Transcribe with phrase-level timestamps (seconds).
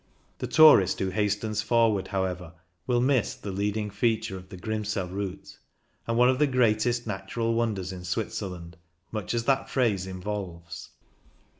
[0.39, 2.53] The tourist who hastens forward, however,
[2.87, 5.59] will miss the leading feature of the Grimsel route,
[6.07, 8.77] and one of the greatest natural wonders in Switzerland,
[9.11, 10.89] much as that phrase involves.